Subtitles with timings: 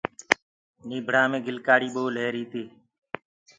[0.87, 2.63] نيبڙآ مينٚ گِلڪآڙي پول رهيريٚ هي۔